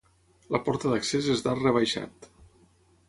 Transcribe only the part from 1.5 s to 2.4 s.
rebaixat.